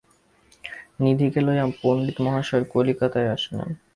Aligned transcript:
নিধিকে 0.99 1.39
লইয়া 1.41 1.65
পণ্ডিতমহাশয় 1.79 2.65
কলিকাতায় 2.73 3.29
আসিলেন। 3.29 3.69